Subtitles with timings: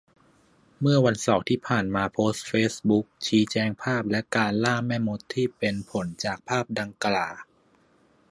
[0.81, 7.27] เมื่อวันเสาร์ที่ผ่านมาโพสต์เฟซบุ๊กชี้แจงภาพและการ ล่าแม่มด ที่เป็นผลจากภาพดังกล่า